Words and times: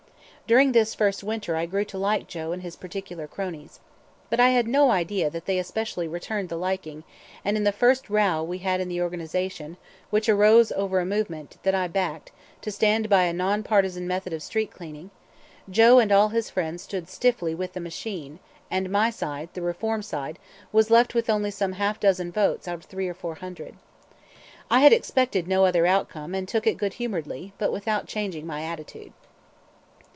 During 0.47 0.73
this 0.73 0.95
first 0.95 1.23
winter 1.23 1.55
I 1.55 1.65
grew 1.65 1.85
to 1.85 1.97
like 1.97 2.27
Joe 2.27 2.51
and 2.51 2.61
his 2.61 2.75
particular 2.75 3.25
cronies. 3.25 3.79
But 4.29 4.41
I 4.41 4.49
had 4.49 4.67
no 4.67 4.91
idea 4.91 5.29
that 5.29 5.45
they 5.45 5.57
especially 5.57 6.09
returned 6.09 6.49
the 6.49 6.57
liking, 6.57 7.05
and 7.45 7.55
in 7.55 7.63
the 7.63 7.71
first 7.71 8.09
row 8.09 8.43
we 8.43 8.57
had 8.57 8.81
in 8.81 8.89
the 8.89 9.01
organization 9.01 9.77
(which 10.09 10.27
arose 10.27 10.69
over 10.73 10.99
a 10.99 11.05
movement, 11.05 11.55
that 11.63 11.73
I 11.73 11.87
backed, 11.87 12.33
to 12.63 12.69
stand 12.69 13.07
by 13.07 13.23
a 13.23 13.31
non 13.33 13.63
partisan 13.63 14.05
method 14.09 14.33
of 14.33 14.43
street 14.43 14.71
cleaning) 14.71 15.09
Joe 15.69 15.99
and 15.99 16.11
all 16.11 16.27
his 16.27 16.49
friends 16.49 16.83
stood 16.83 17.07
stiffly 17.07 17.55
with 17.55 17.71
the 17.71 17.79
machine, 17.79 18.39
and 18.69 18.89
my 18.89 19.09
side, 19.09 19.47
the 19.53 19.61
reform 19.61 20.01
side, 20.01 20.37
was 20.73 20.89
left 20.89 21.15
with 21.15 21.29
only 21.29 21.51
some 21.51 21.71
half 21.73 21.97
dozen 21.97 22.29
votes 22.29 22.67
out 22.67 22.75
of 22.75 22.83
three 22.83 23.07
or 23.07 23.13
four 23.13 23.35
hundred. 23.35 23.75
I 24.69 24.81
had 24.81 24.91
expected 24.91 25.47
no 25.47 25.63
other 25.65 25.85
outcome 25.85 26.35
and 26.35 26.45
took 26.45 26.67
it 26.67 26.73
good 26.75 26.95
humoredly, 26.95 27.53
but 27.57 27.71
without 27.71 28.05
changing 28.05 28.45
my 28.45 28.63
attitude. 28.63 29.13